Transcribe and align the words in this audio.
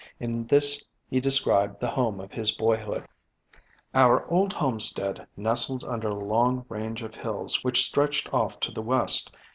In 0.19 0.47
this 0.47 0.83
he 1.11 1.19
described 1.19 1.79
the 1.79 1.91
home 1.91 2.19
of 2.19 2.31
his 2.31 2.53
boyhood: 2.53 3.05
"Our 3.93 4.25
old 4.31 4.51
homestead 4.51 5.27
nestled 5.37 5.83
under 5.83 6.07
a 6.09 6.25
long 6.25 6.65
range 6.69 7.03
of 7.03 7.13
hills 7.13 7.63
which 7.63 7.85
stretched 7.85 8.27
off 8.33 8.59
to 8.61 8.71
the 8.71 8.81
west. 8.81 9.31